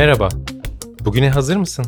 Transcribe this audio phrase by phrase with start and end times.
[0.00, 0.28] Merhaba.
[1.04, 1.86] Bugüne hazır mısın?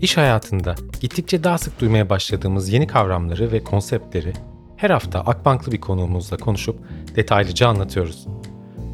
[0.00, 4.32] İş hayatında gittikçe daha sık duymaya başladığımız yeni kavramları ve konseptleri
[4.76, 6.78] her hafta Akbanklı bir konuğumuzla konuşup
[7.16, 8.26] detaylıca anlatıyoruz.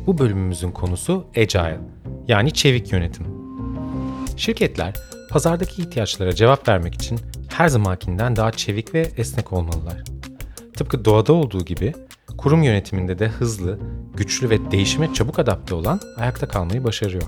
[0.07, 1.81] Bu bölümümüzün konusu Agile,
[2.29, 3.27] yani çevik yönetim.
[4.37, 4.95] Şirketler
[5.31, 10.05] pazardaki ihtiyaçlara cevap vermek için her zamankinden daha çevik ve esnek olmalılar.
[10.77, 11.95] Tıpkı doğada olduğu gibi
[12.39, 13.79] kurum yönetiminde de hızlı,
[14.15, 17.23] güçlü ve değişime çabuk adapte olan ayakta kalmayı başarıyor.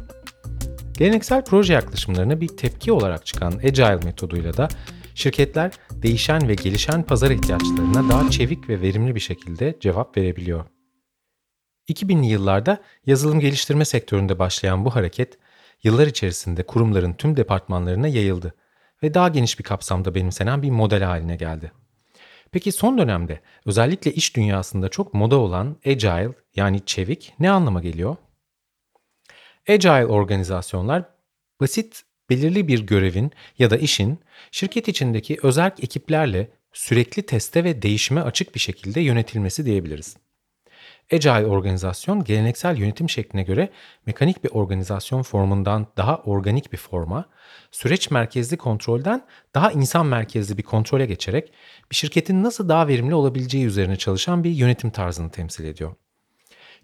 [0.96, 4.68] Geleneksel proje yaklaşımlarına bir tepki olarak çıkan Agile metoduyla da
[5.14, 10.64] şirketler değişen ve gelişen pazar ihtiyaçlarına daha çevik ve verimli bir şekilde cevap verebiliyor.
[11.88, 15.38] 2000'li yıllarda yazılım geliştirme sektöründe başlayan bu hareket,
[15.82, 18.55] yıllar içerisinde kurumların tüm departmanlarına yayıldı
[19.02, 21.72] ve daha geniş bir kapsamda benimsenen bir model haline geldi.
[22.52, 28.16] Peki son dönemde özellikle iş dünyasında çok moda olan agile yani çevik ne anlama geliyor?
[29.69, 31.05] Agile organizasyonlar
[31.61, 38.20] basit belirli bir görevin ya da işin şirket içindeki özerk ekiplerle sürekli teste ve değişime
[38.20, 40.17] açık bir şekilde yönetilmesi diyebiliriz.
[41.12, 43.70] Agile organizasyon geleneksel yönetim şekline göre
[44.06, 47.28] mekanik bir organizasyon formundan daha organik bir forma,
[47.70, 51.53] süreç merkezli kontrolden daha insan merkezli bir kontrole geçerek
[51.91, 55.95] bir şirketin nasıl daha verimli olabileceği üzerine çalışan bir yönetim tarzını temsil ediyor.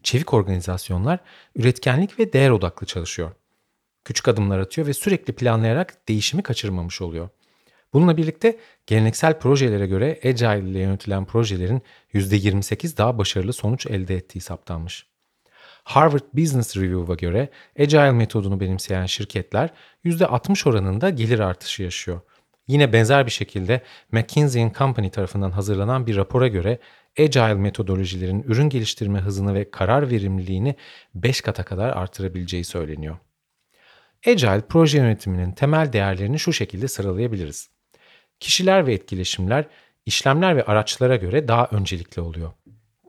[0.03, 1.19] Çevik organizasyonlar
[1.57, 3.33] üretkenlik ve değer odaklı çalışıyor.
[4.05, 7.29] Küçük adımlar atıyor ve sürekli planlayarak değişimi kaçırmamış oluyor.
[7.93, 11.83] Bununla birlikte geleneksel projelere göre Agile ile yönetilen projelerin
[12.15, 15.07] %28 daha başarılı sonuç elde ettiği saptanmış.
[15.85, 19.71] Harvard Business Review'a göre Agile metodunu benimseyen şirketler
[20.05, 22.21] %60 oranında gelir artışı yaşıyor.
[22.67, 26.79] Yine benzer bir şekilde McKinsey Company tarafından hazırlanan bir rapora göre
[27.19, 30.77] Agile metodolojilerin ürün geliştirme hızını ve karar verimliliğini
[31.15, 33.17] 5 kata kadar artırabileceği söyleniyor.
[34.27, 37.71] Agile proje yönetiminin temel değerlerini şu şekilde sıralayabiliriz.
[38.41, 39.65] Kişiler ve etkileşimler
[40.07, 42.53] işlemler ve araçlara göre daha öncelikli oluyor.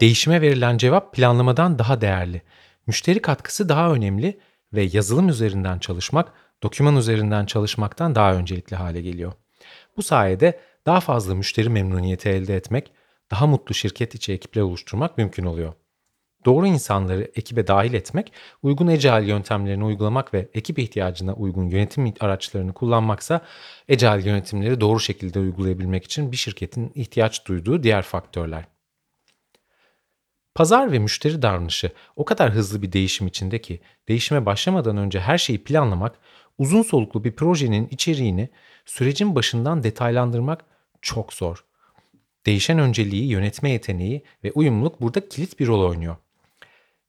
[0.02, 2.42] Değişime verilen cevap planlamadan daha değerli.
[2.88, 4.40] Müşteri katkısı daha önemli
[4.74, 6.34] ve yazılım üzerinden çalışmak
[6.64, 9.34] doküman üzerinden çalışmaktan daha öncelikli hale geliyor.
[9.98, 12.92] Bu sayede daha fazla müşteri memnuniyeti elde etmek,
[13.34, 15.74] daha mutlu şirket içi ekipler oluşturmak mümkün oluyor.
[16.46, 18.32] Doğru insanları ekibe dahil etmek,
[18.64, 23.42] uygun Agile yöntemlerini uygulamak ve ekip ihtiyacına uygun yönetim araçlarını kullanmaksa
[23.90, 28.66] Agile yönetimleri doğru şekilde uygulayabilmek için bir şirketin ihtiyaç duyduğu diğer faktörler.
[30.56, 35.38] Pazar ve müşteri davranışı o kadar hızlı bir değişim içinde ki değişime başlamadan önce her
[35.38, 36.20] şeyi planlamak,
[36.58, 38.50] uzun soluklu bir projenin içeriğini
[38.86, 40.66] sürecin başından detaylandırmak
[41.02, 41.66] çok zor.
[42.46, 46.16] Değişen önceliği, yönetme yeteneği ve uyumluluk burada kilit bir rol oynuyor.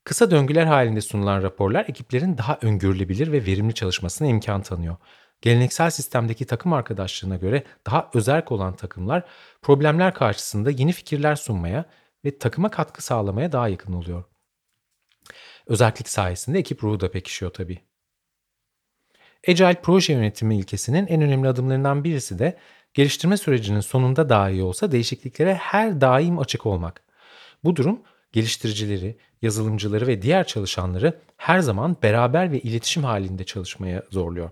[0.05, 4.97] Kısa döngüler halinde sunulan raporlar ekiplerin daha öngörülebilir ve verimli çalışmasına imkan tanıyor.
[5.41, 9.25] Geleneksel sistemdeki takım arkadaşlığına göre daha özerk olan takımlar
[9.63, 11.85] problemler karşısında yeni fikirler sunmaya
[12.25, 14.25] ve takıma katkı sağlamaya daha yakın oluyor.
[15.67, 17.79] Özellik sayesinde ekip ruhu da pekişiyor tabii.
[19.49, 22.59] Agile proje yönetimi ilkesinin en önemli adımlarından birisi de
[22.95, 27.03] geliştirme sürecinin sonunda dahi olsa değişikliklere her daim açık olmak.
[27.65, 28.01] Bu durum
[28.33, 34.51] geliştiricileri, yazılımcıları ve diğer çalışanları her zaman beraber ve iletişim halinde çalışmaya zorluyor.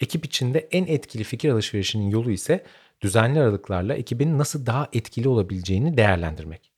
[0.00, 2.64] Ekip içinde en etkili fikir alışverişinin yolu ise
[3.00, 6.75] düzenli aralıklarla ekibin nasıl daha etkili olabileceğini değerlendirmek.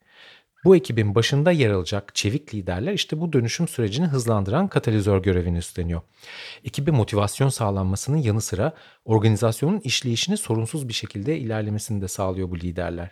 [0.65, 6.01] Bu ekibin başında yer alacak çevik liderler işte bu dönüşüm sürecini hızlandıran katalizör görevini üstleniyor.
[6.65, 8.73] Ekibe motivasyon sağlanmasının yanı sıra
[9.05, 13.11] organizasyonun işleyişini sorunsuz bir şekilde ilerlemesini de sağlıyor bu liderler.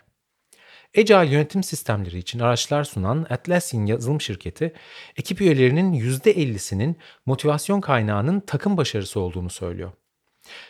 [0.97, 4.73] Agile yönetim sistemleri için araçlar sunan Atlassian yazılım şirketi,
[5.17, 9.91] ekip üyelerinin %50'sinin motivasyon kaynağının takım başarısı olduğunu söylüyor.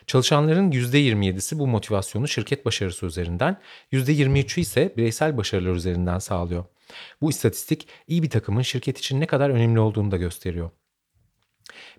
[0.08, 3.62] Çalışanların %27'si bu motivasyonu şirket başarısı üzerinden,
[3.92, 6.66] %23'ü ise bireysel başarılar üzerinden sağlıyor.
[7.22, 10.70] Bu istatistik iyi bir takımın şirket için ne kadar önemli olduğunu da gösteriyor.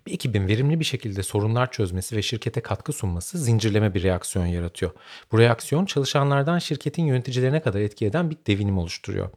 [0.07, 4.91] Bir ekibin verimli bir şekilde sorunlar çözmesi ve şirkete katkı sunması zincirleme bir reaksiyon yaratıyor.
[5.31, 9.29] Bu reaksiyon çalışanlardan şirketin yöneticilerine kadar etki eden bir devinim oluşturuyor.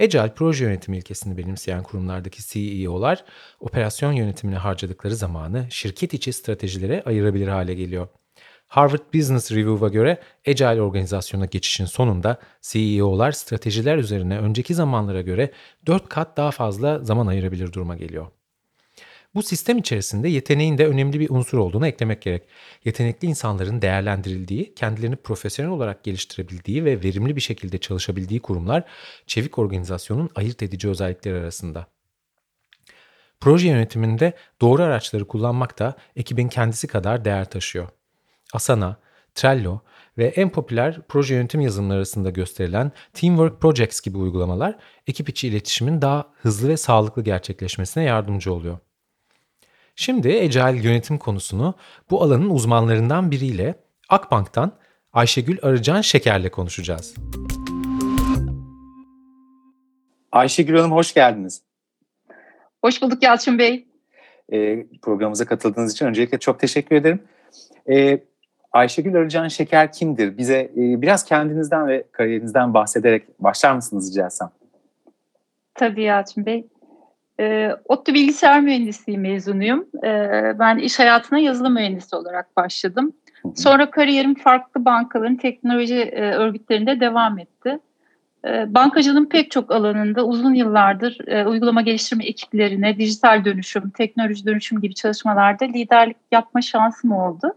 [0.00, 3.24] Agile proje yönetimi ilkesini benimseyen kurumlardaki CEO'lar
[3.60, 8.08] operasyon yönetimine harcadıkları zamanı şirket içi stratejilere ayırabilir hale geliyor.
[8.70, 15.50] Harvard Business Review'a göre Agile organizasyona geçişin sonunda CEO'lar stratejiler üzerine önceki zamanlara göre
[15.86, 18.26] 4 kat daha fazla zaman ayırabilir duruma geliyor.
[19.34, 22.42] Bu sistem içerisinde yeteneğin de önemli bir unsur olduğunu eklemek gerek.
[22.84, 28.84] Yetenekli insanların değerlendirildiği, kendilerini profesyonel olarak geliştirebildiği ve verimli bir şekilde çalışabildiği kurumlar
[29.26, 31.86] çevik organizasyonun ayırt edici özellikleri arasında.
[33.40, 37.88] Proje yönetiminde doğru araçları kullanmak da ekibin kendisi kadar değer taşıyor.
[38.52, 38.96] Asana,
[39.34, 39.80] Trello
[40.18, 46.02] ve en popüler proje yönetim yazılımları arasında gösterilen Teamwork Projects gibi uygulamalar ekip içi iletişimin
[46.02, 48.78] daha hızlı ve sağlıklı gerçekleşmesine yardımcı oluyor.
[49.96, 51.74] Şimdi Agile yönetim konusunu
[52.10, 53.74] bu alanın uzmanlarından biriyle
[54.08, 54.72] Akbank'tan
[55.12, 57.14] Ayşegül Arıcan Şeker'le konuşacağız.
[60.32, 61.62] Ayşegül Hanım hoş geldiniz.
[62.84, 63.86] Hoş bulduk Yalçın Bey.
[64.52, 67.22] E, programımıza katıldığınız için öncelikle çok teşekkür ederim.
[67.90, 68.20] E,
[68.72, 70.38] Ayşegül Arıcan Şeker kimdir?
[70.38, 74.50] Bize e, biraz kendinizden ve kariyerinizden bahsederek başlar mısınız rica etsem?
[75.74, 76.66] Tabii Yalçın Bey.
[77.40, 79.86] E, ODTÜ Bilgisayar Mühendisliği mezunuyum.
[80.04, 80.08] E,
[80.58, 83.12] ben iş hayatına yazılım mühendisi olarak başladım.
[83.54, 87.78] Sonra kariyerim farklı bankaların teknoloji e, örgütlerinde devam etti.
[88.44, 94.80] E, bankacılığın pek çok alanında uzun yıllardır e, uygulama geliştirme ekiplerine, dijital dönüşüm, teknoloji dönüşüm
[94.80, 97.54] gibi çalışmalarda liderlik yapma şansım oldu.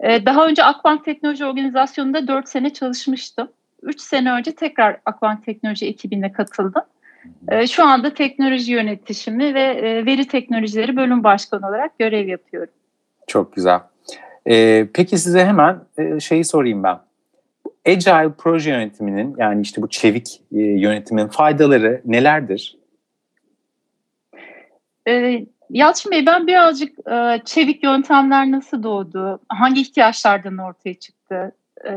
[0.00, 3.48] E, daha önce Akbank Teknoloji Organizasyonu'nda 4 sene çalışmıştım.
[3.82, 6.82] 3 sene önce tekrar Akbank Teknoloji ekibine katıldım.
[7.48, 12.72] E, şu anda teknoloji yönetişimi ve e, veri teknolojileri bölüm başkanı olarak görev yapıyorum.
[13.26, 13.80] Çok güzel.
[14.46, 16.98] E, peki size hemen e, şeyi sorayım ben.
[17.86, 22.76] Agile proje yönetiminin yani işte bu çevik e, yönetimin faydaları nelerdir?
[25.08, 31.52] E, Yalçın Bey ben birazcık e, çevik yöntemler nasıl doğdu, hangi ihtiyaçlardan ortaya çıktı,
[31.84, 31.92] e,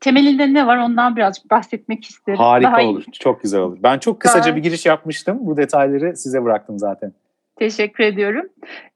[0.00, 2.38] temelinde ne var ondan birazcık bahsetmek isterim.
[2.38, 3.12] Harika Daha olur, iyi.
[3.12, 3.78] çok güzel olur.
[3.82, 4.56] Ben çok kısaca Daha...
[4.56, 7.12] bir giriş yapmıştım, bu detayları size bıraktım zaten.
[7.56, 8.48] Teşekkür ediyorum.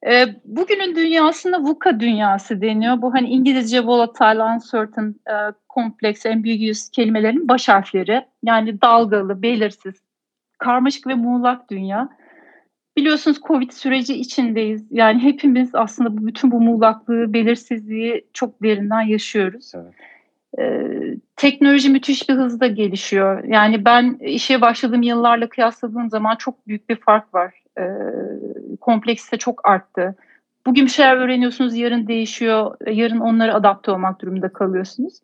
[0.06, 3.02] E, bugünün dünyasında VUCA dünyası deniyor.
[3.02, 5.34] Bu hani İngilizce volatile, uncertain, e,
[5.74, 8.26] complex, ambiguous kelimelerin baş harfleri.
[8.42, 9.94] Yani dalgalı, belirsiz,
[10.58, 12.08] karmaşık ve muğlak dünya.
[12.96, 14.86] Biliyorsunuz Covid süreci içindeyiz.
[14.90, 19.72] Yani hepimiz aslında bütün bu muğlaklığı, belirsizliği çok derinden yaşıyoruz.
[19.74, 19.94] Evet.
[20.58, 23.44] Ee, teknoloji müthiş bir hızda gelişiyor.
[23.44, 27.54] Yani ben işe başladığım yıllarla kıyasladığım zaman çok büyük bir fark var.
[27.78, 27.82] Ee,
[28.80, 30.14] kompleksite çok arttı.
[30.66, 32.76] Bugün bir şeyler öğreniyorsunuz, yarın değişiyor.
[32.86, 35.14] Yarın onlara adapte olmak durumunda kalıyorsunuz.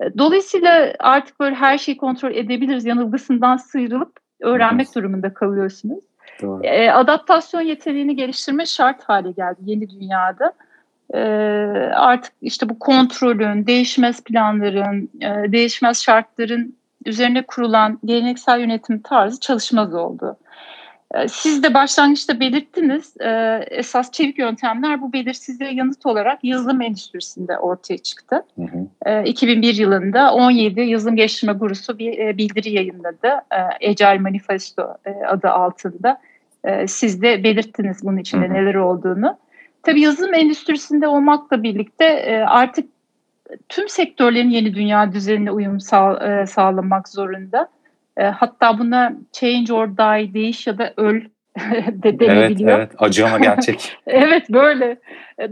[0.00, 4.96] Ee, dolayısıyla artık böyle her şeyi kontrol edebiliriz yanılgısından sıyrılıp öğrenmek evet.
[4.96, 6.04] durumunda kalıyorsunuz.
[6.42, 6.62] Doğru.
[6.92, 10.52] Adaptasyon yeteneğini geliştirme şart hale geldi yeni dünyada.
[11.14, 11.18] E,
[11.94, 19.94] artık işte bu kontrolün, değişmez planların, e, değişmez şartların üzerine kurulan geleneksel yönetim tarzı çalışmaz
[19.94, 20.36] oldu.
[21.14, 27.58] E, siz de başlangıçta belirttiniz, e, esas çevik yöntemler bu belirsizliğe yanıt olarak yazılım endüstrisinde
[27.58, 28.44] ortaya çıktı.
[28.56, 29.10] Hı hı.
[29.10, 33.28] E, 2001 yılında 17 yazılım geliştirme gurusu bir e, bildiri yayınladı.
[33.82, 36.20] E, Agile Manifesto e, adı altında.
[36.64, 38.54] E, siz de belirttiniz bunun içinde hı hı.
[38.54, 39.38] neler olduğunu.
[39.86, 42.88] Tabii yazılım endüstrisinde olmakla birlikte e, artık
[43.68, 47.68] tüm sektörlerin yeni dünya düzenine uyum sağ, e, sağlamak zorunda.
[48.16, 51.20] E, hatta buna change or die, değiş ya da öl
[51.92, 52.78] de denebiliyor.
[52.78, 52.90] Evet, evet.
[52.98, 53.96] Acı ama gerçek.
[54.06, 54.96] evet, böyle.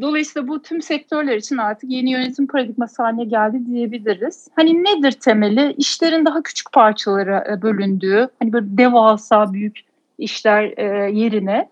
[0.00, 4.48] Dolayısıyla bu tüm sektörler için artık yeni yönetim paradigması haline geldi diyebiliriz.
[4.56, 5.74] Hani nedir temeli?
[5.78, 9.80] İşlerin daha küçük parçalara bölündüğü, hani böyle devasa büyük
[10.18, 10.62] işler
[11.08, 11.68] yerine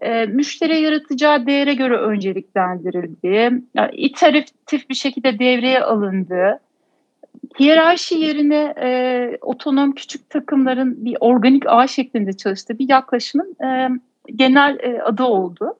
[0.00, 6.60] e, müşteri yaratacağı değere göre önceliklendirildiği, yani iteratif bir şekilde devreye alındığı,
[7.60, 13.88] hiyerarşi yerine e, otonom küçük takımların bir organik ağ şeklinde çalıştığı bir yaklaşımın e,
[14.36, 15.74] genel e, adı oldu.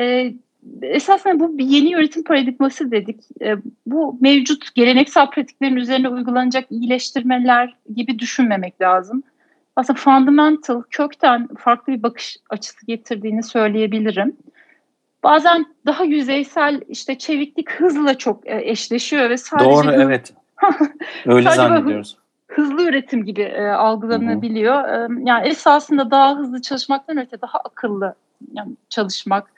[0.00, 0.34] E,
[0.82, 3.20] esasında bu bir yeni yönetim paradigması dedik.
[3.40, 9.22] E, bu mevcut geleneksel pratiklerin üzerine uygulanacak iyileştirmeler gibi düşünmemek lazım.
[9.76, 14.36] Aslında fundamental, kökten farklı bir bakış açısı getirdiğini söyleyebilirim.
[15.22, 20.34] Bazen daha yüzeysel işte çeviklik hızla çok e, eşleşiyor ve sadece Doğru hız, evet.
[21.26, 22.16] Öyle zannediyoruz.
[22.46, 24.88] Hızlı üretim gibi e, algılanabiliyor.
[24.88, 28.14] E, yani esasında daha hızlı çalışmaktan öte daha akıllı
[28.52, 29.52] yani çalışmak,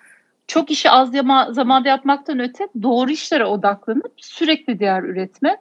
[0.46, 5.56] çok işi az yama, zamanda yapmaktan öte doğru işlere odaklanıp sürekli değer üretme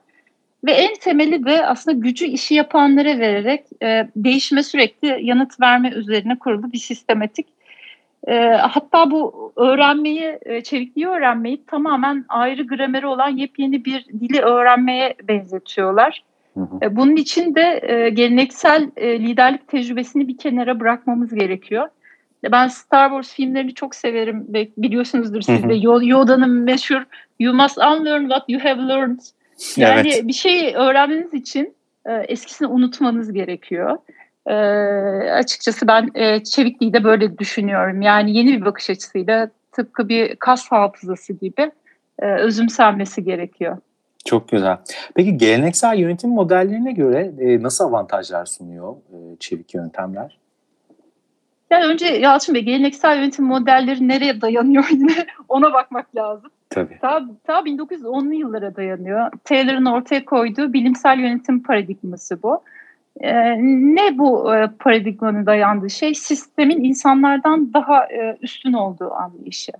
[0.64, 6.40] ve en temeli de aslında gücü işi yapanlara vererek e, değişime sürekli yanıt verme üzerine
[6.40, 7.48] kurulu bir sistematik
[8.28, 15.16] e, hatta bu öğrenmeyi, e, çevikliği öğrenmeyi tamamen ayrı grameri olan yepyeni bir dili öğrenmeye
[15.24, 16.24] benzetiyorlar.
[16.54, 16.80] Hı hı.
[16.82, 21.88] E, bunun için de e, geleneksel e, liderlik tecrübesini bir kenara bırakmamız gerekiyor.
[22.52, 24.48] Ben Star Wars filmlerini çok severim.
[24.78, 25.74] Biliyorsunuzdur siz de.
[26.06, 27.04] Yoda'nın meşhur
[27.40, 29.20] You must unlearn what you have learned.
[29.78, 30.28] Yani evet.
[30.28, 33.98] bir şey öğrenmeniz için e, eskisini unutmanız gerekiyor.
[34.48, 34.54] E,
[35.32, 38.02] açıkçası ben e, çevikliği de böyle düşünüyorum.
[38.02, 41.72] Yani yeni bir bakış açısıyla tıpkı bir kas hafızası gibi
[42.20, 43.78] e, özümsenmesi gerekiyor.
[44.26, 44.78] Çok güzel.
[45.16, 50.38] Peki geleneksel yönetim modellerine göre e, nasıl avantajlar sunuyor e, çevik yöntemler?
[51.70, 56.52] Yani önce Yalçın Bey geleneksel yönetim modelleri nereye dayanıyor yine ona bakmak lazım.
[56.74, 56.98] Tabii.
[57.02, 59.32] Ta, ta 1910'lu yıllara dayanıyor.
[59.44, 62.64] Taylor'ın ortaya koyduğu bilimsel yönetim paradigması bu.
[63.22, 63.58] Ee,
[63.96, 66.14] ne bu e, paradigmanın dayandığı şey?
[66.14, 69.72] Sistemin insanlardan daha e, üstün olduğu anlayışı.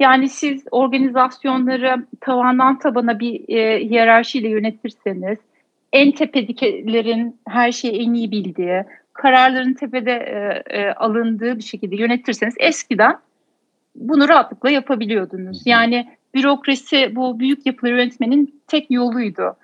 [0.00, 5.38] Yani siz organizasyonları tavandan tabana bir e, hiyerarşiyle yönetirseniz,
[5.92, 12.54] en tepedekilerin her şeyi en iyi bildiği, kararların tepede e, e, alındığı bir şekilde yönetirseniz
[12.58, 13.18] eskiden
[13.94, 15.62] bunu rahatlıkla yapabiliyordunuz.
[15.66, 19.56] Yani bürokrasi bu büyük yapıları yönetmenin tek yoluydu.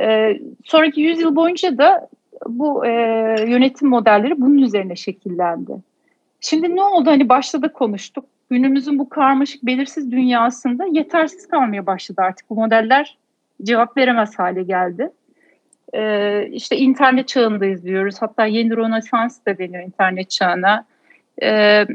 [0.00, 2.08] E, sonraki yüzyıl boyunca da
[2.46, 2.90] bu e,
[3.46, 5.72] yönetim modelleri bunun üzerine şekillendi.
[6.40, 7.10] Şimdi ne oldu?
[7.10, 8.24] Hani başta da konuştuk.
[8.50, 12.50] Günümüzün bu karmaşık belirsiz dünyasında yetersiz kalmaya başladı artık.
[12.50, 13.18] Bu modeller
[13.62, 15.10] cevap veremez hale geldi.
[15.94, 18.16] Ee, işte internet çağındayız diyoruz.
[18.20, 20.84] Hatta yeni Rönesans da deniyor internet çağına.
[21.42, 21.86] Ee,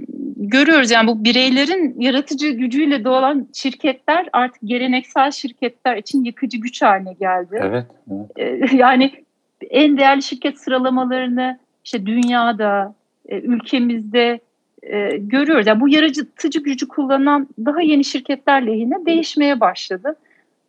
[0.48, 7.13] görüyoruz yani bu bireylerin yaratıcı gücüyle doğan şirketler artık geleneksel şirketler için yıkıcı güç haline
[7.13, 7.60] geldi.
[7.62, 7.86] Evet.
[8.38, 8.62] evet.
[8.71, 9.12] Ee, yani
[9.69, 12.95] en değerli şirket sıralamalarını işte dünyada,
[13.29, 14.39] e, ülkemizde
[14.83, 15.67] e, görüyoruz.
[15.67, 20.15] Yani bu yaratıcı gücü kullanan daha yeni şirketler lehine değişmeye başladı.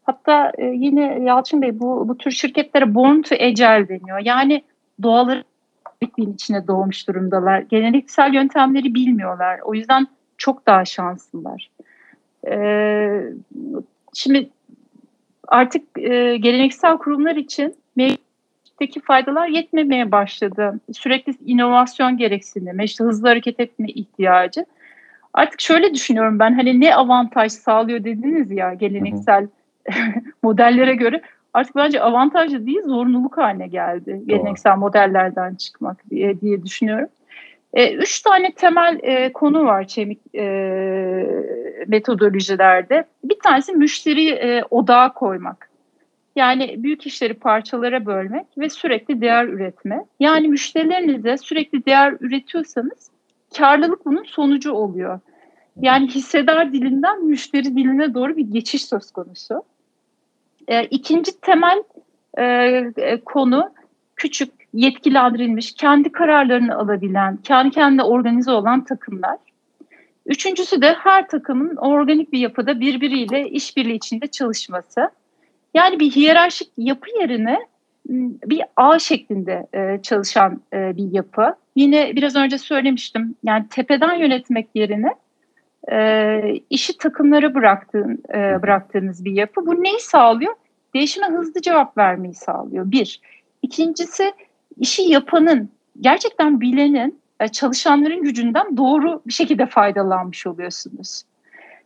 [0.03, 4.19] Hatta e, yine Yalçın Bey bu, bu tür şirketlere born to agile deniyor.
[4.25, 4.63] Yani
[5.03, 5.45] doğaları
[6.17, 7.61] içine doğmuş durumdalar.
[7.61, 9.61] Geleneksel yöntemleri bilmiyorlar.
[9.65, 10.07] O yüzden
[10.39, 11.71] çok daha şanslılar.
[12.49, 13.23] Ee,
[14.15, 14.51] şimdi
[15.49, 20.81] artık e, geleneksel kurumlar için mevcuttaki faydalar yetmemeye başladı.
[20.93, 24.67] Sürekli inovasyon gereksinimi, işte hızlı hareket etme ihtiyacı.
[25.35, 29.49] Artık şöyle düşünüyorum ben hani ne avantaj sağlıyor dediniz ya geleneksel
[30.43, 37.09] modellere göre artık bence avantajlı değil zorunluluk haline geldi geleneksel modellerden çıkmak diye, diye düşünüyorum.
[37.75, 40.45] E, üç tane temel e, konu var çemik e,
[41.87, 43.05] metodolojilerde.
[43.25, 45.73] Bir tanesi müşteri e, odağa koymak.
[46.37, 50.05] Yani büyük işleri parçalara bölmek ve sürekli değer üretme.
[50.21, 53.11] Yani müşterilerinize sürekli değer üretiyorsanız
[53.59, 55.21] karlılık bunun sonucu oluyor.
[55.81, 59.63] Yani hissedar dilinden müşteri diline doğru bir geçiş söz konusu.
[60.69, 61.83] E, ikinci temel
[62.39, 62.45] e,
[62.97, 63.71] e, konu
[64.17, 69.37] küçük, yetkilendirilmiş, kendi kararlarını alabilen, kendi kendine organize olan takımlar.
[70.27, 75.11] Üçüncüsü de her takımın organik bir yapıda birbiriyle işbirliği içinde çalışması.
[75.75, 77.59] Yani bir hiyerarşik yapı yerine
[78.47, 81.55] bir ağ şeklinde e, çalışan e, bir yapı.
[81.77, 83.35] Yine biraz önce söylemiştim.
[83.45, 85.15] Yani tepeden yönetmek yerine
[85.91, 89.67] e, işi takımlara bıraktığın, e, bıraktığınız bir yapı.
[89.67, 90.55] Bu neyi sağlıyor?
[90.95, 92.91] Değişime hızlı cevap vermeyi sağlıyor.
[92.91, 93.21] Bir.
[93.63, 94.33] İkincisi
[94.79, 95.69] işi yapanın,
[96.01, 101.23] gerçekten bilenin, e, çalışanların gücünden doğru bir şekilde faydalanmış oluyorsunuz.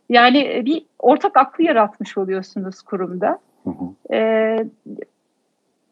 [0.09, 3.39] Yani e, bir ortak aklı yaratmış oluyorsunuz kurumda.
[3.63, 4.13] Hı hı.
[4.15, 4.65] Ee,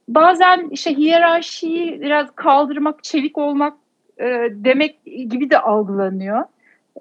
[0.08, 3.74] bazen işte hiyerarşiyi biraz kaldırmak, çevik olmak
[4.20, 6.44] e, demek gibi de algılanıyor.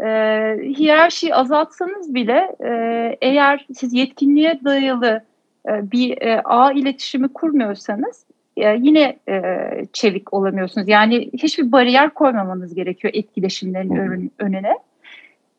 [0.00, 0.06] E,
[0.78, 2.70] hiyerarşiyi azaltsanız bile e,
[3.20, 5.24] eğer siz yetkinliğe dayalı
[5.68, 9.42] e, bir e, ağ iletişimi kurmuyorsanız e, yine e,
[9.92, 10.88] çevik olamıyorsunuz.
[10.88, 14.74] Yani hiçbir bariyer koymamanız gerekiyor etkileşimlerin ön, önüne.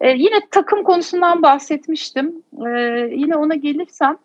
[0.01, 2.43] E, yine takım konusundan bahsetmiştim.
[2.67, 2.69] E,
[3.11, 4.17] yine ona gelirsem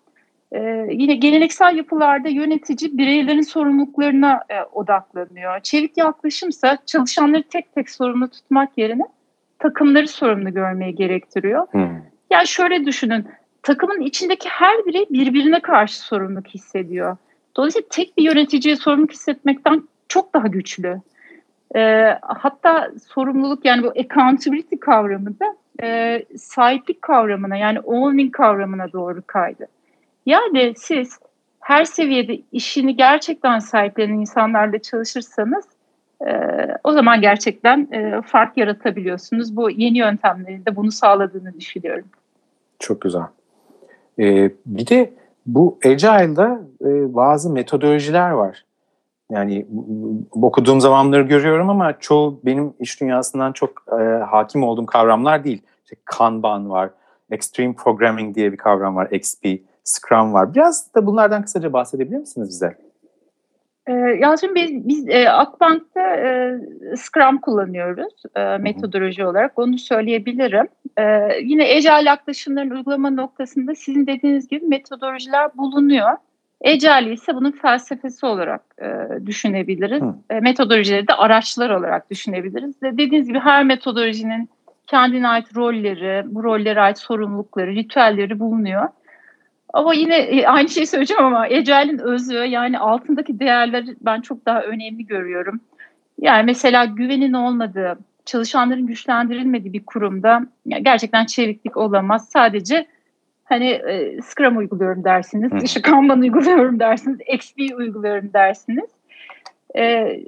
[0.53, 5.61] ee, yine geleneksel yapılarda yönetici bireylerin sorumluluklarına e, odaklanıyor.
[5.61, 9.03] Çevik yaklaşımsa çalışanları tek tek sorumlu tutmak yerine
[9.61, 11.67] takımları sorumlu görmeyi gerektiriyor.
[11.71, 12.03] Hmm.
[12.31, 13.27] Yani şöyle düşünün,
[13.63, 17.17] takımın içindeki her birey birbirine karşı sorumluluk hissediyor.
[17.57, 21.01] Dolayısıyla tek bir yöneticiye sorumluluk hissetmekten çok daha güçlü.
[21.77, 29.23] E, hatta sorumluluk yani bu accountability kavramı da e, sahiplik kavramına yani owning kavramına doğru
[29.27, 29.67] kaydı.
[30.27, 31.19] Yani siz
[31.61, 35.65] her seviyede işini gerçekten sahiplenen insanlarla çalışırsanız
[36.27, 36.33] e,
[36.85, 39.57] o zaman gerçekten e, fark yaratabiliyorsunuz.
[39.57, 42.05] Bu yeni yöntemlerin de bunu sağladığını düşünüyorum.
[42.79, 43.23] Çok güzel.
[44.19, 45.13] Ee, bir de
[45.47, 48.65] bu Agile'da e, bazı metodolojiler var.
[49.31, 49.67] Yani
[50.33, 55.63] okuduğum zamanları görüyorum ama çoğu benim iş dünyasından çok e, hakim olduğum kavramlar değil.
[55.85, 56.91] İşte Kanban var,
[57.31, 59.47] Extreme Programming diye bir kavram var, XP.
[59.85, 60.55] Scrum var.
[60.55, 62.90] Biraz da bunlardan kısaca bahsedebilir misiniz bize?
[63.87, 66.59] Ee, Yalçın biz, biz e, Akbank'ta e,
[66.97, 69.59] Scrum kullanıyoruz e, metodoloji olarak.
[69.59, 70.69] Onu söyleyebilirim.
[70.99, 71.03] E,
[71.43, 76.17] yine Agile yaklaşımların uygulama noktasında sizin dediğiniz gibi metodolojiler bulunuyor.
[76.65, 78.87] Agile ise bunun felsefesi olarak e,
[79.27, 80.03] düşünebiliriz.
[80.31, 82.83] E, metodolojileri de araçlar olarak düşünebiliriz.
[82.83, 84.51] De, dediğiniz gibi her metodolojinin
[84.87, 88.89] kendine ait rolleri, bu rollere ait sorumlulukları, ritüelleri bulunuyor.
[89.73, 94.63] Ama yine e, aynı şeyi söyleyeceğim ama Agile'in özü yani altındaki değerleri ben çok daha
[94.63, 95.61] önemli görüyorum.
[96.21, 102.29] Yani mesela güvenin olmadığı, çalışanların güçlendirilmediği bir kurumda gerçekten çeviklik olamaz.
[102.29, 102.87] Sadece
[103.45, 108.91] hani e, Scrum uyguluyorum dersiniz, işte Kanban uyguluyorum dersiniz, XP uyguluyorum dersiniz.
[109.75, 109.83] E,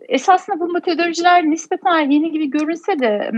[0.09, 3.31] esasında bu metodolojiler nispeten yeni gibi görünse de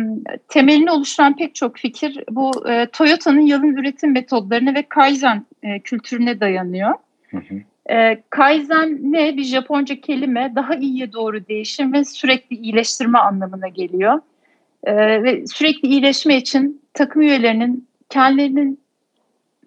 [0.49, 6.41] temelini oluşturan pek çok fikir bu e, Toyota'nın yalın üretim metodlarına ve Kaizen e, kültürüne
[6.41, 6.95] dayanıyor.
[7.31, 7.95] Hı hı.
[7.95, 9.37] E, Kaizen ne?
[9.37, 14.21] Bir Japonca kelime daha iyiye doğru değişim ve sürekli iyileştirme anlamına geliyor.
[14.85, 18.81] E, ve sürekli iyileşme için takım üyelerinin kendilerinin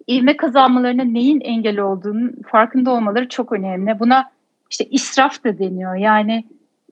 [0.06, 3.98] ilme kazanmalarına neyin engel olduğunun farkında olmaları çok önemli.
[3.98, 4.30] Buna
[4.70, 5.94] işte israf da deniyor.
[5.94, 6.44] Yani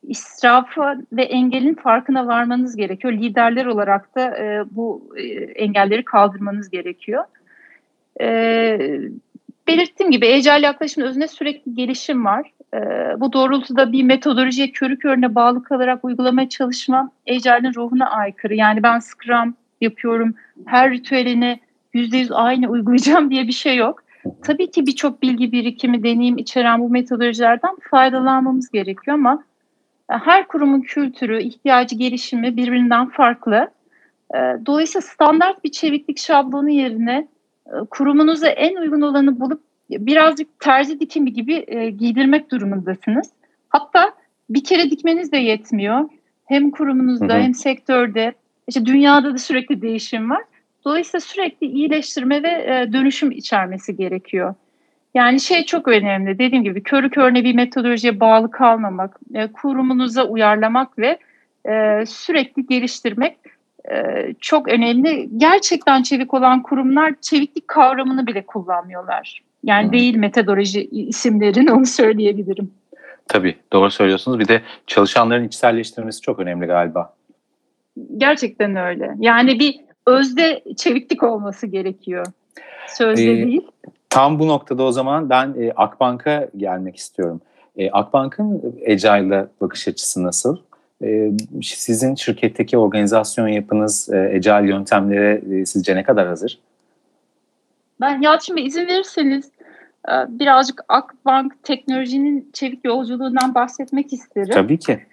[0.02, 0.80] israfı
[1.12, 3.14] ve engelin farkına varmanız gerekiyor.
[3.14, 7.25] Liderler olarak da e, bu e, engelleri kaldırmanız gerekiyor.
[8.21, 8.78] E,
[9.68, 12.52] belirttiğim gibi Agile yaklaşımın özünde sürekli gelişim var.
[12.75, 12.80] E,
[13.21, 18.54] bu doğrultuda bir metodolojiye körü körüne bağlı kalarak uygulamaya çalışma Agile'in ruhuna aykırı.
[18.54, 20.35] Yani ben Scrum yapıyorum,
[20.66, 21.61] her ritüelini
[21.95, 24.02] %100 aynı uygulayacağım diye bir şey yok.
[24.42, 29.45] Tabii ki birçok bilgi birikimi, deneyim içeren bu metodolojilerden faydalanmamız gerekiyor ama
[30.11, 33.71] e, her kurumun kültürü, ihtiyacı, gelişimi birbirinden farklı.
[34.35, 37.28] E, dolayısıyla standart bir çeviklik şablonu yerine
[37.66, 41.66] e, kurumunuza en uygun olanı bulup birazcık terzi dikimi gibi
[41.99, 43.30] giydirmek durumundasınız.
[43.68, 44.12] Hatta
[44.50, 46.09] bir kere dikmeniz de yetmiyor.
[46.45, 47.42] Hem kurumunuzda hı hı.
[47.42, 48.33] hem sektörde,
[48.68, 50.42] işte dünyada da sürekli değişim var.
[50.87, 54.55] Dolayısıyla sürekli iyileştirme ve e, dönüşüm içermesi gerekiyor.
[55.14, 60.99] Yani şey çok önemli dediğim gibi körü körüne bir metodolojiye bağlı kalmamak, e, kurumunuza uyarlamak
[60.99, 61.18] ve
[61.68, 63.37] e, sürekli geliştirmek
[63.90, 63.94] e,
[64.40, 65.29] çok önemli.
[65.37, 69.40] Gerçekten çevik olan kurumlar çeviklik kavramını bile kullanmıyorlar.
[69.64, 69.92] Yani hmm.
[69.92, 72.70] değil metodoloji isimlerin onu söyleyebilirim.
[73.29, 74.38] Tabii doğru söylüyorsunuz.
[74.38, 77.14] Bir de çalışanların içselleştirmesi çok önemli galiba.
[78.16, 79.14] Gerçekten öyle.
[79.18, 82.27] Yani bir özde çeviklik olması gerekiyor.
[82.88, 83.66] Sözde ee, değil.
[84.11, 87.40] Tam bu noktada o zaman ben e, Akbank'a gelmek istiyorum.
[87.77, 90.57] E, Akbank'ın Agile'da bakış açısı nasıl?
[91.03, 91.31] E,
[91.62, 96.59] sizin şirketteki organizasyon yapınız e, Agile yöntemlere e, sizce ne kadar hazır?
[98.01, 99.51] Ben Yalçın Bey izin verirseniz
[100.09, 104.51] e, birazcık Akbank teknolojinin çevik yolculuğundan bahsetmek isterim.
[104.53, 105.07] Tabii ki.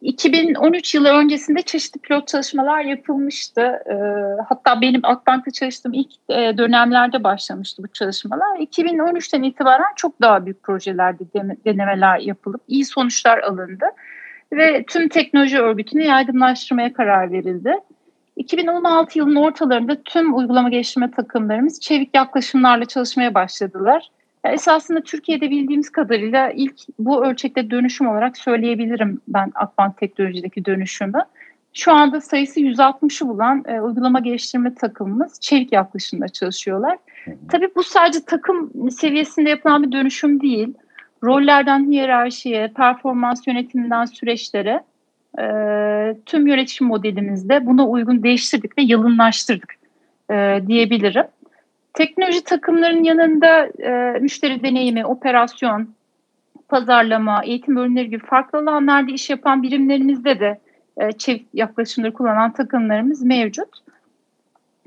[0.00, 3.82] 2013 yılı öncesinde çeşitli pilot çalışmalar yapılmıştı.
[4.48, 8.58] hatta benim Akbank'ta çalıştığım ilk dönemlerde başlamıştı bu çalışmalar.
[8.58, 11.24] 2013'ten itibaren çok daha büyük projelerde
[11.64, 13.84] denemeler yapılıp iyi sonuçlar alındı.
[14.52, 17.74] Ve tüm teknoloji örgütünü yaygınlaştırmaya karar verildi.
[18.36, 24.10] 2016 yılının ortalarında tüm uygulama geliştirme takımlarımız çevik yaklaşımlarla çalışmaya başladılar.
[24.44, 31.18] Esasında Türkiye'de bildiğimiz kadarıyla ilk bu ölçekte dönüşüm olarak söyleyebilirim ben Akbank teknolojideki dönüşümü.
[31.74, 36.98] Şu anda sayısı 160'ı bulan e, uygulama geliştirme takımımız çevik yaklaşımda çalışıyorlar.
[37.50, 40.74] Tabii bu sadece takım seviyesinde yapılan bir dönüşüm değil.
[41.24, 44.84] Rollerden hiyerarşiye, performans yönetiminden süreçlere
[45.38, 45.44] e,
[46.26, 49.74] tüm yönetim modelimizde buna uygun değiştirdik ve yalınlaştırdık
[50.30, 51.24] e, diyebilirim.
[51.94, 55.94] Teknoloji takımlarının yanında e, müşteri deneyimi, operasyon,
[56.68, 60.60] pazarlama, eğitim ürünleri gibi farklı alanlarda iş yapan birimlerimizde de
[60.96, 63.68] e, çevik yaklaşımları kullanan takımlarımız mevcut.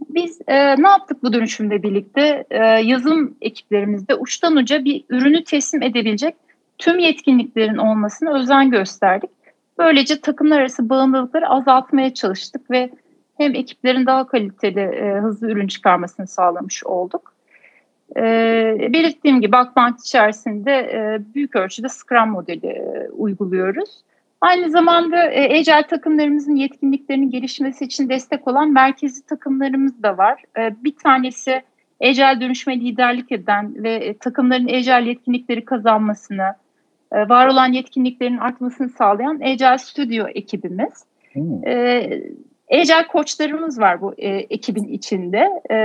[0.10, 2.46] Biz e, ne yaptık bu dönüşümle birlikte?
[2.50, 6.36] E, yazım ekiplerimizde uçtan uca bir ürünü teslim edebilecek
[6.78, 9.30] tüm yetkinliklerin olmasına özen gösterdik.
[9.78, 12.90] Böylece takımlar arası bağımlılıkları azaltmaya çalıştık ve
[13.38, 17.34] hem ekiplerin daha kaliteli, e, hızlı ürün çıkarmasını sağlamış olduk.
[18.18, 18.22] E,
[18.94, 24.04] belirttiğim gibi Akbank içerisinde e, büyük ölçüde Scrum modeli e, uyguluyoruz.
[24.42, 30.44] Aynı zamanda e, Agile takımlarımızın yetkinliklerinin gelişmesi için destek olan merkezi takımlarımız da var.
[30.58, 31.62] E, bir tanesi
[32.02, 36.54] Agile dönüşme liderlik eden ve e, takımların Agile yetkinlikleri kazanmasını,
[37.12, 41.06] e, var olan yetkinliklerin artmasını sağlayan Agile Studio ekibimiz.
[41.34, 41.68] Hmm.
[41.68, 42.10] E,
[42.74, 45.50] Agile koçlarımız var bu e, ekibin içinde.
[45.72, 45.78] E,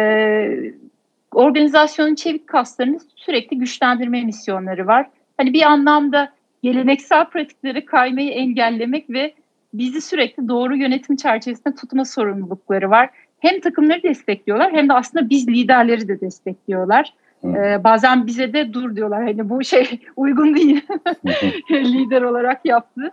[1.33, 5.07] organizasyonun çevik kaslarını sürekli güçlendirme misyonları var.
[5.37, 9.35] Hani bir anlamda geleneksel pratikleri kaymayı engellemek ve
[9.75, 13.11] bizi sürekli doğru yönetim çerçevesinde tutma sorumlulukları var.
[13.39, 17.15] Hem takımları destekliyorlar hem de aslında biz liderleri de destekliyorlar.
[17.45, 20.87] Ee, bazen bize de dur diyorlar hani bu şey uygun değil
[21.71, 23.13] lider olarak yaptı.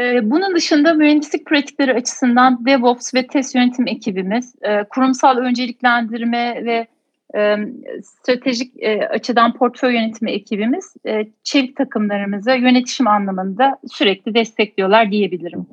[0.00, 6.86] Ee, bunun dışında mühendislik pratikleri açısından DevOps ve test yönetim ekibimiz, e, kurumsal önceliklendirme ve
[7.34, 7.56] e,
[8.02, 10.94] stratejik e, açıdan portföy yönetimi ekibimiz
[11.44, 15.66] çevik takımlarımızı yönetişim anlamında sürekli destekliyorlar diyebilirim.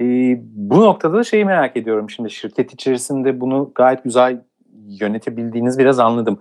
[0.00, 0.04] E,
[0.42, 4.42] bu noktada da şeyi merak ediyorum şimdi şirket içerisinde bunu gayet güzel
[5.00, 6.38] yönetebildiğiniz biraz anladım.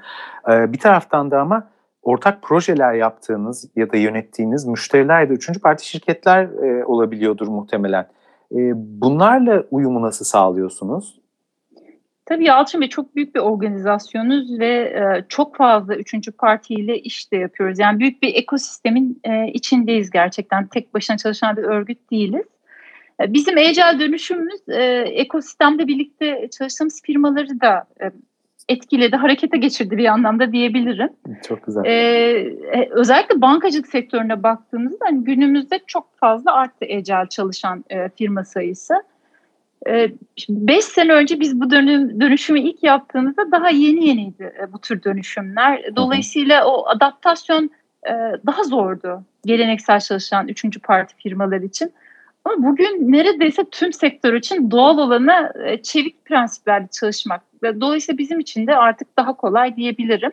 [0.51, 1.67] E, bir taraftan da ama
[2.01, 8.07] ortak projeler yaptığınız ya da yönettiğiniz müşteriler de üçüncü parti şirketler e, olabiliyordur muhtemelen.
[8.51, 11.21] E, bunlarla uyumu nasıl sağlıyorsunuz?
[12.25, 17.37] Tabii Yalçın Bey çok büyük bir organizasyonuz ve e, çok fazla üçüncü partiyle iş de
[17.37, 17.79] yapıyoruz.
[17.79, 20.67] Yani büyük bir ekosistemin e, içindeyiz gerçekten.
[20.67, 22.45] Tek başına çalışan bir örgüt değiliz.
[23.21, 28.11] E, bizim Agile dönüşümümüz e, ekosistemde birlikte çalıştığımız firmaları da e,
[28.69, 31.09] etkiledi, harekete geçirdi bir anlamda diyebilirim.
[31.47, 31.85] Çok güzel.
[31.85, 38.93] Ee, özellikle bankacılık sektörüne baktığımızda hani günümüzde çok fazla arttı Agile çalışan e, firma sayısı.
[40.49, 44.79] 5 e, sene önce biz bu dönüm, dönüşümü ilk yaptığımızda daha yeni yeniydi e, bu
[44.79, 45.95] tür dönüşümler.
[45.95, 47.69] Dolayısıyla o adaptasyon
[48.07, 48.11] e,
[48.45, 51.93] daha zordu geleneksel çalışan üçüncü parti firmalar için.
[52.45, 57.41] Ama bugün neredeyse tüm sektör için doğal olanı e, çevik prensiplerle çalışmak.
[57.63, 60.31] Dolayısıyla bizim için de artık daha kolay diyebilirim.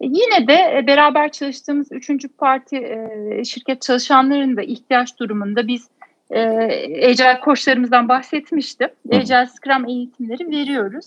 [0.00, 2.98] E, yine de e, beraber çalıştığımız üçüncü parti
[3.44, 5.88] şirket çalışanlarının da ihtiyaç durumunda biz
[6.30, 8.88] Agile koçlarımızdan bahsetmiştim.
[9.12, 11.06] Agile Scrum eğitimleri veriyoruz.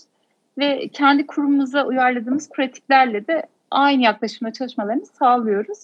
[0.58, 5.78] Ve kendi kurumumuza uyarladığımız pratiklerle de aynı yaklaşımda çalışmalarını sağlıyoruz.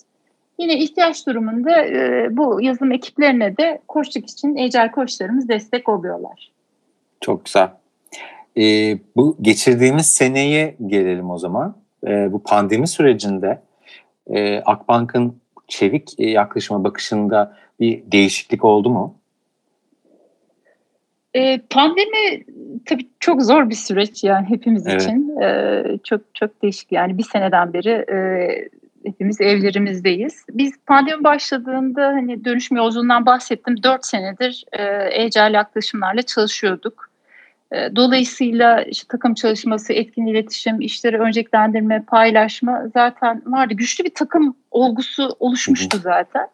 [0.58, 6.52] Yine ihtiyaç durumunda e, bu yazılım ekiplerine de koçluk için Agile koçlarımız destek oluyorlar.
[7.20, 7.70] Çok güzel.
[8.58, 11.76] Ee, bu geçirdiğimiz seneye gelelim o zaman.
[12.06, 13.62] Ee, bu pandemi sürecinde
[14.30, 19.14] e, Akbank'ın çevik e, yaklaşıma bakışında bir değişiklik oldu mu?
[21.34, 22.44] E, pandemi
[22.86, 25.02] tabii çok zor bir süreç yani hepimiz evet.
[25.02, 25.40] için.
[25.40, 28.18] E, çok çok değişik yani bir seneden beri e,
[29.06, 30.44] hepimiz evlerimizdeyiz.
[30.50, 33.82] Biz pandemi başladığında hani dönüşüm yolculuğundan bahsettim.
[33.82, 34.82] Dört senedir e,
[35.24, 37.10] Agile yaklaşımlarla çalışıyorduk.
[37.72, 43.74] E, dolayısıyla işte takım çalışması, etkin iletişim, işleri önceliklendirme, paylaşma zaten vardı.
[43.74, 46.48] Güçlü bir takım olgusu oluşmuştu zaten.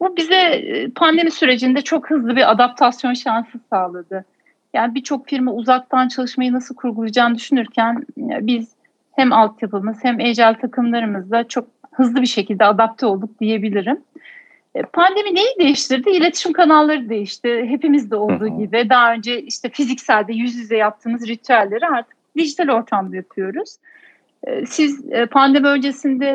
[0.00, 4.24] Bu bize e, pandemi sürecinde çok hızlı bir adaptasyon şansı sağladı.
[4.74, 8.68] Yani birçok firma uzaktan çalışmayı nasıl kurgulayacağını düşünürken e, biz
[9.12, 13.98] hem altyapımız hem agile takımlarımızla çok hızlı bir şekilde adapte olduk diyebilirim.
[14.74, 16.10] E, pandemi neyi değiştirdi?
[16.10, 17.64] İletişim kanalları değişti.
[17.68, 23.76] Hepimizde olduğu gibi daha önce işte fizikselde yüz yüze yaptığımız ritüelleri artık dijital ortamda yapıyoruz.
[24.46, 26.30] E, siz e, pandemi öncesinde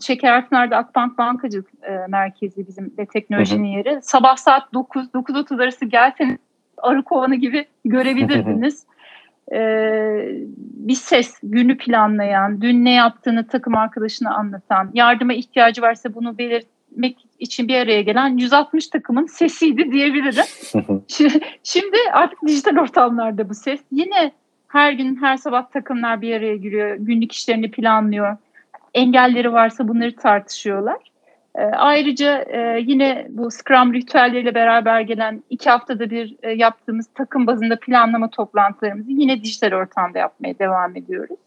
[0.00, 1.68] Şekerpınar'da Akbank Bankacılık
[2.08, 3.98] Merkezi bizim de teknolojinin yeri.
[4.02, 6.36] Sabah saat 9, 9.30 arası gelseniz
[6.78, 8.86] arı kovanı gibi görebilirdiniz.
[10.88, 16.66] bir ses, günü planlayan, dün ne yaptığını takım arkadaşına anlatan, yardıma ihtiyacı varsa bunu belirt
[16.92, 20.44] etmek için bir araya gelen 160 takımın sesiydi diyebilirim.
[21.62, 23.80] Şimdi artık dijital ortamlarda bu ses.
[23.92, 24.32] Yine
[24.68, 26.96] her gün her sabah takımlar bir araya giriyor.
[26.96, 28.36] Günlük işlerini planlıyor.
[28.94, 30.98] Engelleri varsa bunları tartışıyorlar.
[31.54, 37.46] E, ayrıca e, yine bu Scrum ritüelleriyle beraber gelen iki haftada bir e, yaptığımız takım
[37.46, 41.38] bazında planlama toplantılarımızı yine dijital ortamda yapmaya devam ediyoruz.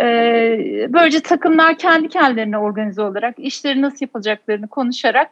[0.00, 5.30] Ee, böylece takımlar kendi kendilerine organize olarak işleri nasıl yapılacaklarını konuşarak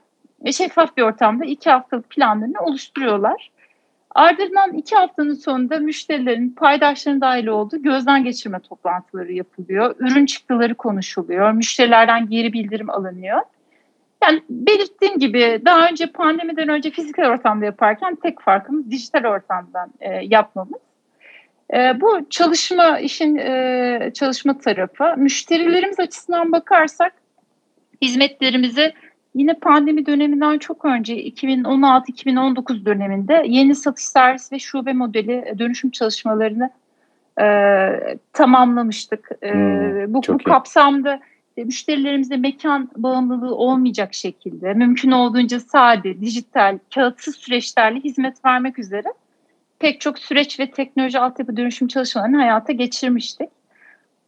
[0.53, 3.51] şeffaf bir ortamda iki haftalık planlarını oluşturuyorlar.
[4.11, 9.95] Ardından iki haftanın sonunda müşterilerin, paydaşların dahil olduğu gözden geçirme toplantıları yapılıyor.
[9.99, 11.53] Ürün çıktıları konuşuluyor.
[11.53, 13.41] Müşterilerden geri bildirim alınıyor.
[14.27, 20.11] Yani belirttiğim gibi daha önce pandemiden önce fiziksel ortamda yaparken tek farkımız dijital ortamdan e,
[20.11, 20.81] yapmamız.
[21.75, 25.15] E, bu çalışma işin e, çalışma tarafı.
[25.17, 27.13] Müşterilerimiz açısından bakarsak
[28.03, 28.93] hizmetlerimizi
[29.35, 36.71] yine pandemi döneminden çok önce 2016-2019 döneminde yeni satış servis ve şube modeli dönüşüm çalışmalarını
[37.41, 37.47] e,
[38.33, 39.31] tamamlamıştık.
[39.43, 41.21] E, hmm, bu, bu kapsamda
[41.65, 49.09] müşterilerimize mekan bağımlılığı olmayacak şekilde mümkün olduğunca sade, dijital, kağıtsız süreçlerle hizmet vermek üzere
[49.79, 53.49] pek çok süreç ve teknoloji altyapı dönüşüm çalışmalarını hayata geçirmiştik.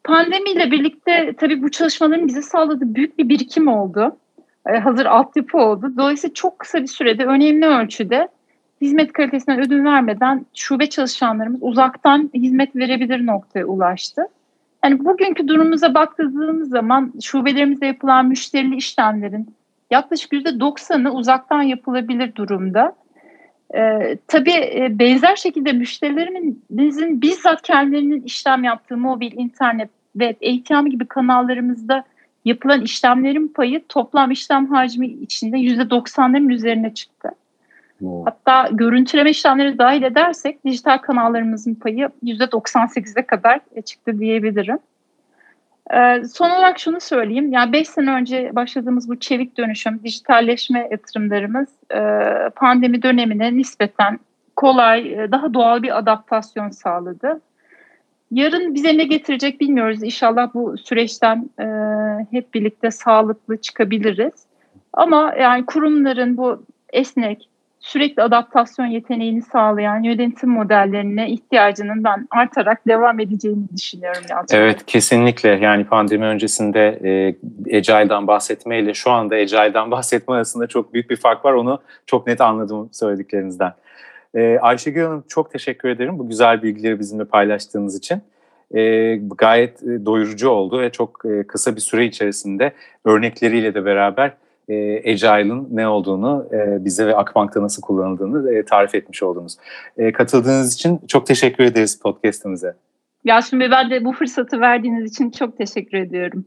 [0.05, 4.17] Pandemiyle birlikte tabii bu çalışmaların bize sağladığı büyük bir birikim oldu.
[4.69, 5.93] e, hazır altyapı oldu.
[5.97, 8.29] Dolayısıyla çok kısa bir sürede önemli ölçüde
[8.81, 14.23] hizmet kalitesinden ödün vermeden şube çalışanlarımız uzaktan hizmet verebilir noktaya ulaştı.
[14.85, 19.55] Yani bugünkü durumumuza baktığımız zaman şubelerimizde yapılan müşterili işlemlerin
[19.91, 22.97] yaklaşık %90'ı uzaktan yapılabilir durumda.
[23.75, 31.07] Ee, tabii e, benzer şekilde müşterilerimizin bizzat kendilerinin işlem yaptığı mobil, internet ve ATM gibi
[31.07, 32.05] kanallarımızda
[32.45, 37.31] yapılan işlemlerin payı toplam işlem hacmi içinde %90'ların üzerine çıktı.
[38.25, 44.79] Hatta görüntüleme işlemleri dahil edersek dijital kanallarımızın payı %98'e kadar çıktı diyebilirim.
[45.95, 47.53] Ee, son olarak şunu söyleyeyim.
[47.53, 52.01] Yani 5 sene önce başladığımız bu çevik dönüşüm, dijitalleşme yatırımlarımız e,
[52.57, 54.19] pandemi dönemine nispeten
[54.57, 57.41] kolay, e, daha doğal bir adaptasyon sağladı.
[58.31, 60.03] Yarın bize ne getirecek bilmiyoruz.
[60.03, 61.67] İnşallah bu süreçten e,
[62.31, 64.47] hep birlikte sağlıklı çıkabiliriz.
[64.93, 67.49] Ama yani kurumların bu esnek,
[67.89, 74.23] sürekli adaptasyon yeteneğini sağlayan yönetim modellerine ihtiyacının ben artarak devam edeceğini düşünüyorum.
[74.31, 74.57] Yalçın.
[74.57, 81.11] Evet kesinlikle yani pandemi öncesinde e, Agile'dan bahsetmeyle şu anda Agile'dan bahsetme arasında çok büyük
[81.11, 81.53] bir fark var.
[81.53, 83.73] Onu çok net anladım söylediklerinizden.
[84.35, 88.23] E, Ayşegül Hanım çok teşekkür ederim bu güzel bilgileri bizimle paylaştığınız için.
[88.75, 92.73] E, gayet e, doyurucu oldu ve çok e, kısa bir süre içerisinde
[93.05, 94.33] örnekleriyle de beraber
[94.69, 99.57] e, Agile'ın ne olduğunu e, bize ve Akbank'ta nasıl kullanıldığını e, tarif etmiş oldunuz.
[99.97, 102.75] E, katıldığınız için çok teşekkür ederiz podcast'imize.
[103.25, 106.45] Yasin Bey ben de bu fırsatı verdiğiniz için çok teşekkür ediyorum.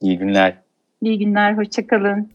[0.00, 0.58] İyi günler.
[1.02, 2.30] İyi günler, hoşçakalın.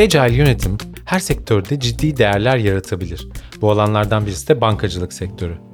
[0.00, 3.28] Agile yönetim her sektörde ciddi değerler yaratabilir.
[3.60, 5.73] Bu alanlardan birisi de bankacılık sektörü.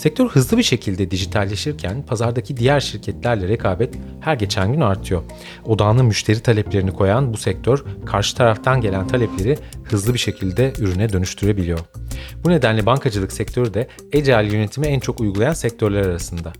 [0.00, 5.22] Sektör hızlı bir şekilde dijitalleşirken pazardaki diğer şirketlerle rekabet her geçen gün artıyor.
[5.64, 11.78] Odağına müşteri taleplerini koyan bu sektör karşı taraftan gelen talepleri hızlı bir şekilde ürüne dönüştürebiliyor.
[12.44, 16.52] Bu nedenle bankacılık sektörü de Agile yönetimi en çok uygulayan sektörler arasında.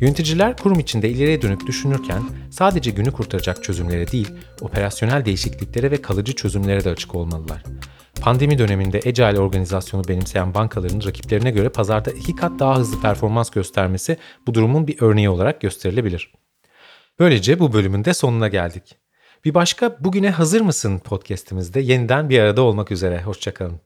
[0.00, 6.32] Yöneticiler kurum içinde ileriye dönük düşünürken sadece günü kurtaracak çözümlere değil, operasyonel değişikliklere ve kalıcı
[6.32, 7.62] çözümlere de açık olmalılar.
[8.20, 14.16] Pandemi döneminde Agile organizasyonu benimseyen bankaların rakiplerine göre pazarda iki kat daha hızlı performans göstermesi
[14.46, 16.32] bu durumun bir örneği olarak gösterilebilir.
[17.18, 18.96] Böylece bu bölümün de sonuna geldik.
[19.44, 23.22] Bir başka Bugüne Hazır mısın podcast'imizde yeniden bir arada olmak üzere.
[23.22, 23.78] Hoşçakalın.